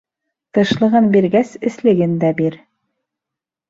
[0.57, 2.63] Тышлығын биргәс, эслеген дә бир.